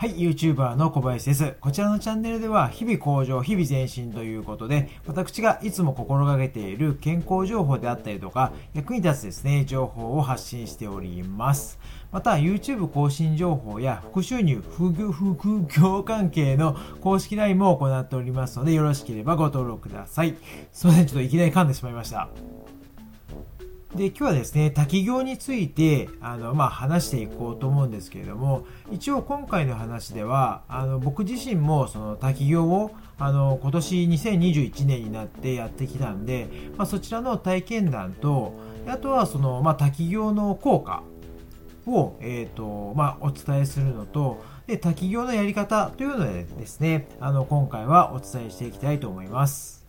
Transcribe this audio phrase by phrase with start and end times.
[0.00, 1.56] はい、YouTuber の小林です。
[1.60, 11.78] こちらのチャンネルでは、日々向上、日々前進ということで、私がいつも心がけている健康情報であったりとか、役に立つですね、情報を発信しております。
[12.12, 20.34] また、YouTube 更新情報や副収入、副業、副業関係の公式 LINE も行っておりますので、よろしければご登録ください。
[20.72, 22.30] すいません、ちょっといきなり噛んでしまいました。
[23.94, 38.54] で、今日はですね、滝行について、あの、まあ、話していこうと思うんですけれども、一応今回の話では、あの、僕自身もその滝行を、あの、今年2021年になってやってきたんで、まあ、そちらの体験談と、
[38.86, 41.02] あとはその、まあ、滝行の効果
[41.84, 49.84] を、えっ、ー、と、まあ、お伝えするのと、で、滝行のやり方というのでですね、あの、今回はお伝えしていきたいと思います。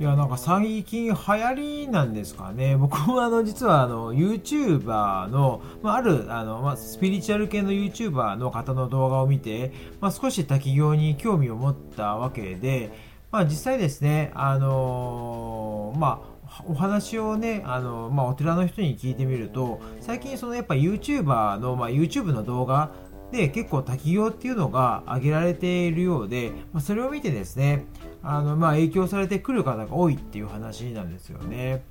[0.00, 2.74] いや、なんか最近流行りなんですかね。
[2.78, 12.92] 僕もあの、実はあの、YouTuber の、まあ、ある、あの、まあ、スピリチュアル系の YouTuber の方の動画を見て、まあ、少し滝行に興味を持ったわけで、
[13.30, 16.34] まあ、実際ですね、あのー、まあ、
[16.66, 22.90] お話をね、あの、まあ、お寺の人に聞いてみると、最近そのやっぱ YouTuber の、まあ、YouTube の動画
[23.34, 27.84] で結構滝行っていうのが挙げられているようで、まあ、それを見てですね、
[28.22, 31.82] あの、まあ、影響されてくる方が多いっていう話なんですよね。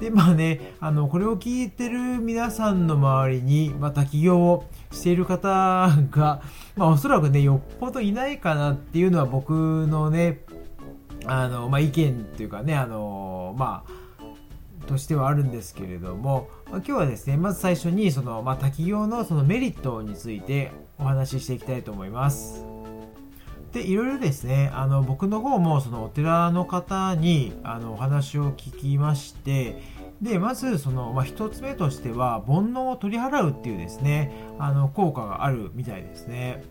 [0.00, 5.48] で、まあね、あの、これを聞いてる皆さんの周りに、また起業をしている方
[6.10, 6.42] が、
[6.74, 10.40] まあ、おそらくね、よっぽどいないかなっていうのは僕のね、
[11.26, 22.64] あの、まあ、意見っていうかね、あの、まあ、としてはあるんですけれども、今日はですね、まず最初に、その、まあ、滝行のそのメリットについてお話ししていきたいと思います。
[23.72, 29.80] で、いろいろですね、あの、僕の方もそのお寺の方にあのお話を聞きまして、
[30.20, 36.64] で、まず、その、まあ、一つ目としては、煩悩を取り払うっていうですね、あの、効果があるみたいですね。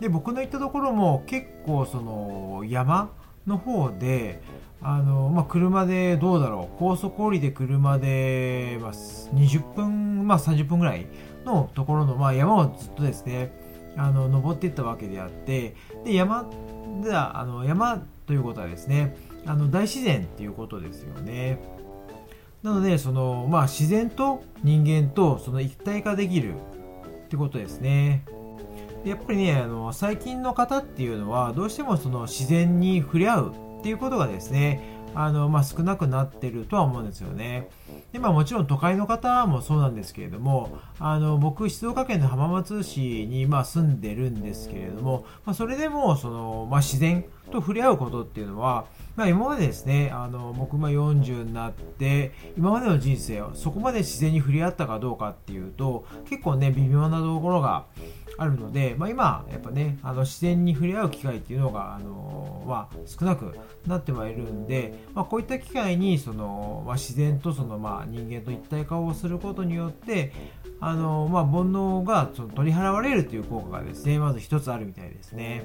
[0.00, 3.10] で、僕の行ったところも結構、その、山
[3.46, 4.42] の方で、
[4.82, 11.06] あの、まあ、車でどうだろう、高速降りて車で、まあ、20分、まあ、30分ぐらい
[11.44, 13.52] のところの、まあ、山をずっとですね、
[13.96, 15.74] あの登っていったわけであって
[16.04, 16.48] で山
[17.02, 21.58] ではあの山ということはですねあの大自然っていうことですよね。
[22.62, 26.54] なのでその、まあ、自然と人間とその一体化できる
[27.24, 28.24] ってことですね。
[29.04, 37.68] やっぱりねあの最近の方っていうのはどうしてもその自然に触れ合うっていうことがですねあの、まあ、少なくなってるとは思うんですよね。
[38.12, 57.84] で、まあもちろん都会の方もそうなんですけれども、あの、僕、静岡県の浜松市に、まあ住んでるんですけれども、まあそれでも、その、まあ自然と触れ合うことっていうのは、まあ今までですね、あの、僕が40になって、今までの人生をそこまで自然に触れ合ったかどうかっていうと、結構ね、微妙なところが、
[58.40, 63.54] あるので、まあ、今、やっぱね、あの自然に触れ合う機会っていうのが、あのまあ、少なく
[63.86, 70.32] なってはいるんで、まあ、こういった機会にその、まあ、自然とその、まあ、人間と一体化をすることによって、
[70.80, 75.62] あのまあ、煩悩がその取り払われるという効果がですね、まず一つあるみたいですね。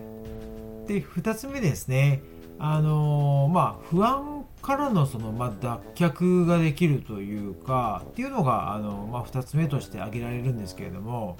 [0.87, 2.21] で、二つ目ですね、
[2.57, 11.37] あのまあ、不安からのその、まあ、脱却ができるというか、っていうのが、あのまあ、二つ目として挙げられるんですけれども、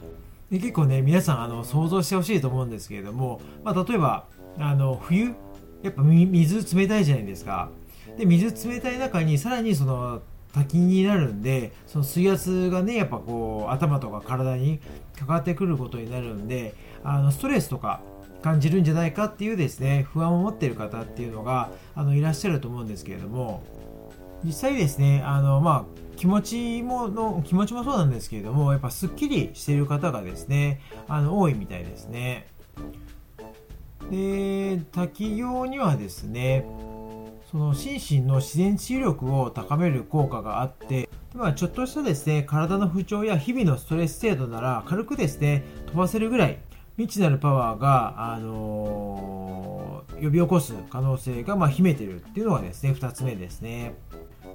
[0.51, 4.25] 結構ね皆さんあの想像してほしいと思うんですけれども、まあ、例えば
[4.57, 5.33] あの冬
[5.81, 7.69] やっぱ水冷たいじゃないですか。
[8.17, 10.21] で水冷たい中にさらにその
[10.53, 14.79] 滝になるんでその水圧がねやっぱこう頭とか体に
[15.17, 18.01] かかってくることになるんであのストレスとか
[18.45, 23.63] 感じるんじゃないかっていうですね不安を持っている方っていうのがあのいらっしゃると思うんですけれども
[24.43, 32.45] 実際ですねあのまあ気持ちもの気持ちもそうなんですけれどもやっぱすっきりしている方がですねあの多いみたいですね。
[34.11, 36.67] で滝行にはですね
[37.49, 46.59] その心身の自然治癒力を高める効果があってまあ、ちょっとしたですね体の不調や日々のストレス程度なら軽くですね飛ばせるぐらい
[46.97, 53.95] 未知なるパワーが、あのー、呼び起こす可能性が、まあ、秘めてるっていうのがですね2つ目ですね。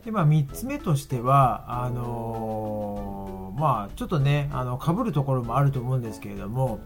[0.05, 6.81] で、まあ、3つ目としては、あのー、まあ、ちょっとね、あの、被るところもあると思うんですけれども、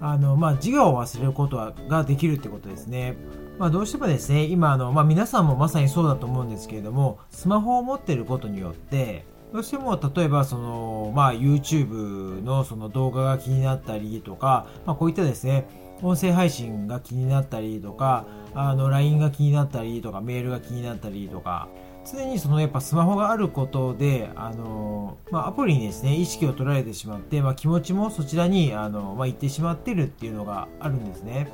[0.00, 1.56] あの、まあ、自我を忘れること
[1.88, 3.16] ができるってことですね。
[3.58, 15.66] まあ、どうしてもですね、今、あの、まあ、皆さんもまさにそうだと思うんですけれども、スマホを持ってることによって、どうしても、例えば、その、まあ、YouTube のその動画が気になったりとか、まあ、こういったですね、
[16.02, 21.68] 音声配信が気になったりとか、あの、LINE が気になったりとか、メールが気になったりとか、
[22.10, 31.52] 常にそのやっぱスマホがあることで、あのまあ、アプリにですね、意識を取られてしまって、まあ、気持ちもそちらに、あのまあ、行ってしまってるっていうのがあるんですね。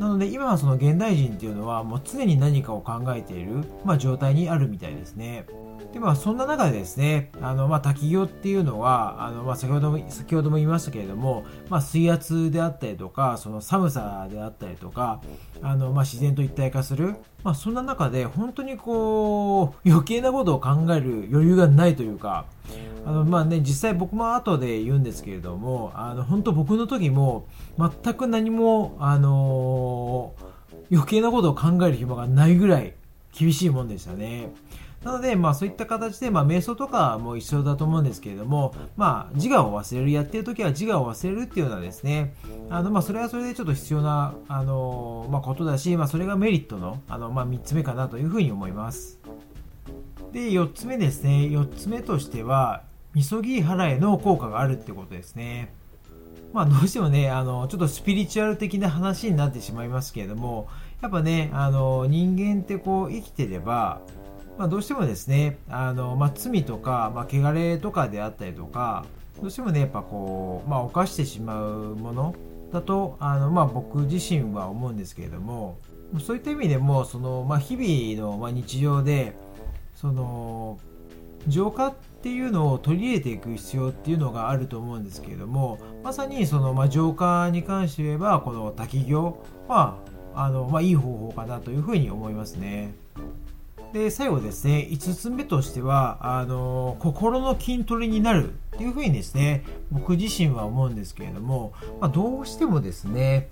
[0.00, 5.46] なので今はその現代人っていうのはもう常に何かを考えている、まあ、状態にあるみたいですね。
[5.92, 15.20] でまあそんな中でですね、あのまあ滝行っていうのは、あのまあ先ほども先ほども言いましたけれども、まあ水圧であったりとか、その寒さであったりとか、
[15.62, 22.44] あのまあ自然と一体化する、まあそんな中で本当にこう余計なことを考える余裕がないというか、
[23.06, 27.46] あのまあね実際僕も後で言うんですけれども、あの本当僕の時も
[27.78, 30.34] 全く何もあの
[30.90, 32.94] 余計なことを考える暇がないぐらい
[33.32, 34.52] 厳しいもんでしたね。
[35.06, 42.34] なので、まあそういった形で、まあ瞑想とかも一緒だと思うんですけれども、まあ自我を忘れる、やってる時は自我を忘れるっていうのはですね、
[42.70, 49.20] あの、まあそれはそれでちょっと必要な、あの、まあことだし、まあそれがメリットの、あの、まあ3つ目かなというふうに思います。
[50.32, 51.50] で、4つ目ですね。
[51.52, 52.82] 4つ目としては、
[53.14, 55.72] みそぎ払えの効果があるってことですね。
[56.52, 60.66] まあどうしてもね、あの、ちょっとスピリチュアル的な話になってしまいますけれども、
[61.00, 64.00] やっぱね、あの、人間ってこう生きてれば、
[64.58, 69.04] まあ、どうしてもですね、あの、まあ、罪とか、まあ、汚れとかであったりとか、
[69.40, 72.34] どうしてもね、やっぱこう、まあ、犯してしまうもの
[72.72, 75.78] だと、あの、まあ、僕自身は思うんですけれども、
[76.20, 79.36] そういった意味でも、その、まあ、日々の、ま、日常で、
[79.94, 80.78] その、
[81.48, 89.98] 浄化っていうのを取り入れていく必要っていうのがあると思うんですけれども、まさにその、まあ、浄化に関して言えば、この滝行は、
[90.34, 92.94] あの、まあ、いい方法かなというふうに思いますね。
[93.96, 103.48] で、最後ですね、5つ目としては、あの、心の筋トレになるっていうふうにですね、僕自身は思うんですけれども、まあ、どうしてもですね、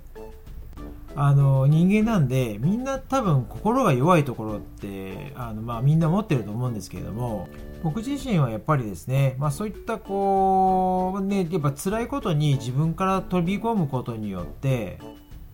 [1.16, 7.48] あの人間なんでみんな多分心が弱いところってあの、まあ、みんな持ってると思うんですけれども
[7.84, 14.98] 僕自身はやっぱりですね、まあ、そういったこうねやっぱ辛いことに自分から飛び込むことによって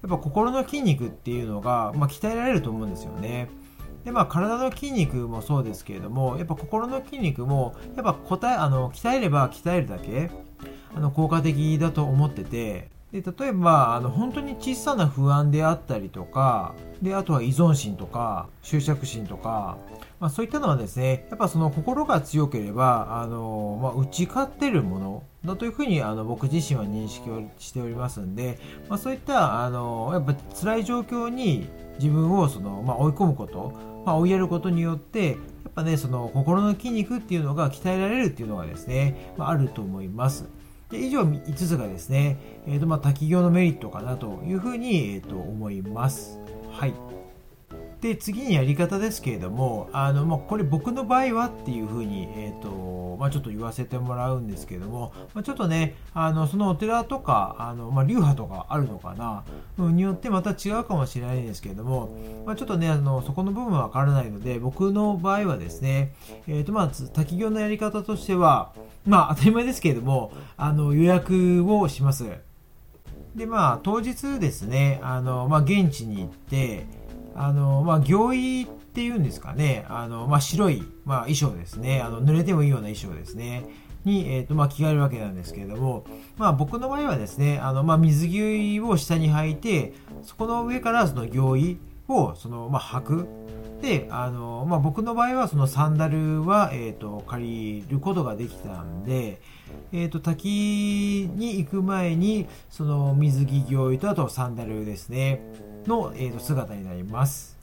[0.03, 3.51] やっぱ心の筋肉っていうのが、まあ、鍛えられると思うんですよね。
[4.05, 10.31] でまあ、体の筋肉もそうですけれどもやっぱ心の筋肉もやっぱ答えあの鍛えれば鍛えるだけ
[10.94, 19.79] あの効果的だと思っててで例えばあの本当に小さな不安であったりとかであとは依存心とか執着心とか、
[20.21, 28.59] まあ、そういったのはですねやっぱその心が強ければあの、まあ、打ち勝ってるものだというふうにあの僕自身は認識をしておりますんで、
[28.89, 31.69] まあ、そういったあのやっぱ辛い状況に
[31.99, 35.35] 自分をその、まあ、追い込むことまあ、追いやることによって、や
[35.69, 40.47] っぱね、その心の筋肉っていうのが鍛えられるっていうのがですね、まあ、あると思います。
[40.91, 46.39] で以上5つがですね、えーとまあ、滝行のメリットかなというふうに、えー、と思います。
[46.71, 46.95] はい。
[48.00, 59.44] で、次にやり方ですけれども、あの、まあ、これ僕の場合はっていうふうに、え、ー、と、まあ、ちょっと言わせてもらうんですけども、まあ、ちょっとね、あの、そのお寺とか、あの、ま、流派とかあるのかな、
[59.76, 62.17] によってまた違うかもしれないんですけれども、
[62.47, 66.14] まあ、ちょっとね、あの、そこの部分はわからないので、僕の場合はですね、
[66.49, 68.73] え、ー、と、まあ、滝行のやり方としては、
[69.06, 72.25] まあ、当たり前ですけれども、あの、予約をします。
[73.35, 76.87] で、まあ、当日ですね、あの、ま、現地に行って、
[77.41, 83.65] あの、まあ、行衣っていうんですかね、あの、まあ、白い、まあ、衣装ですね、あの、濡れてもいいような衣装ですね、
[84.05, 86.05] に、えっ、ー、と、まあ、着替えるわけなんですけれども、
[86.37, 91.76] まあ、僕の場合はですね、あの、まあ、水着を下に履いて、そこの上からその行衣
[92.09, 93.29] を、その、まあ、履く。
[93.81, 99.41] で、あの、まあ、僕の場合はそのサンダルは、えっ、ー、と、借りることができたんで、
[99.93, 105.41] えっ、ー、と、滝に行く前に、その水着行衣とあとサンダルですね。
[105.87, 107.59] の、えー、と姿になります。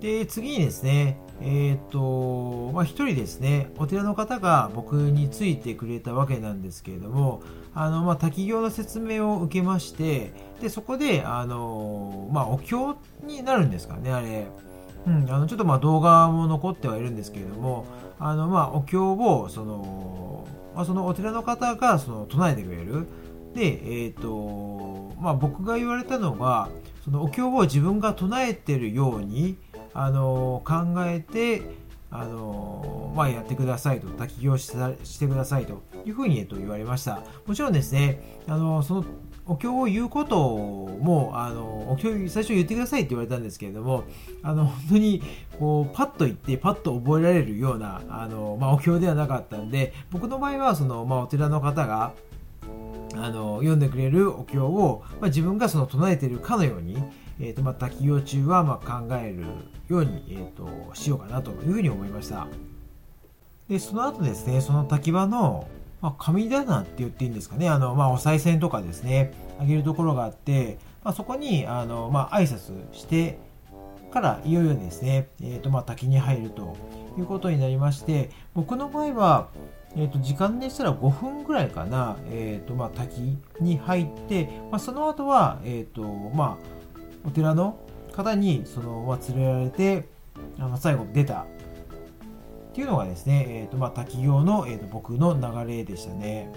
[0.00, 1.44] で、次にですね、え
[1.74, 7.42] っ、ー、と、まあ、一人ですね、お寺の方が僕についてくれたわけなんですけれども、
[7.74, 14.46] あの、まあ、滝行の説明を受けまして、で、そこで、あの、まあ、お経になるんですかね、あれ。
[15.06, 17.86] うん、あの、ちょっとま動画も残ってはいるんですけれども、
[18.18, 23.06] あの、まあ、お経を、その、まあ、そのお寺の方が、その、唱えてくれる。
[23.54, 26.68] で、えっ、ー、と、まあ、僕が言われたのが、
[27.04, 29.58] そのお経を自分が唱えてるように
[29.94, 31.62] あの考えて
[32.14, 37.22] あのまあ、やってくださいと、滝行してしてくださいというふうに、えっと、言われました。
[37.46, 39.04] もちろんですね、あのその
[39.46, 44.04] お経を言うことも、あのお経最初言ってくださいって言われたんですけれども、
[44.42, 45.22] あの本当に
[45.58, 52.12] こうパッと言ってパッと覚えられるようなあの、まあ、お経ではなかったんで、僕の場合はその、まあ、お寺の方が
[53.22, 56.96] あの読んでくれるお経を、まあ、自分がその唱えているかのように、
[57.38, 59.44] えーとまあ、滝行中はま考える
[59.88, 62.48] ように、えーと、しようかなというふうに思いました。
[63.68, 65.68] でその後ですねその滝場の、
[66.00, 73.38] まあ、神棚って言っていいんですかねあの、まあ、お賽銭とかですねあげるところがあって、まあ、そこにあの、まあ、挨拶して
[74.12, 76.76] からいよいよですね、えーとまあ、滝に入ると
[77.16, 79.48] いうことになりまして僕の場合は
[79.94, 86.02] えーと、時間でしたら5分ぐらいかな、えーとまあ、滝に入って、まあ、その後は、えーと
[86.34, 87.78] まあ、お寺の
[88.12, 90.08] 方にその、まあ、連れられて
[90.58, 91.46] あの最後出たっ
[92.74, 96.50] ていうのがですね、えーとまあ、滝行の、えーと僕の流れでしたね。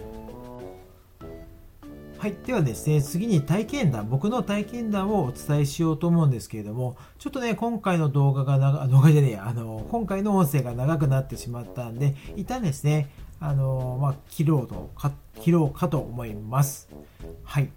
[2.18, 2.36] はい。
[2.46, 13.10] ではですね、次に体験談、僕の体験談をお伝えしようと思うんですけれども、ちょっとね、今回の動画が長、動画じゃねえ、あの、今回の音声が長くなってしまったんで、一旦ですね、
[13.48, 15.12] あの、まあ、切ろうと、か、
[15.42, 16.90] 切ろうかと思います。
[17.44, 17.70] はい。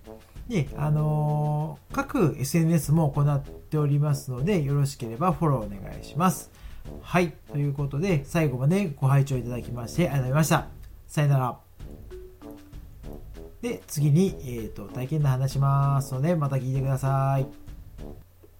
[0.48, 6.50] で、あの各 SNS も行っておりますので、よろしければフォローお願いします。
[7.02, 7.32] はい。
[7.52, 10.68] ということで、最後までご拝聴いただきましてありがとうございました。
[11.06, 11.58] さよなら。
[13.60, 17.67] で、次に、えっ、ー、と、体験談話しますので、また聞いてください。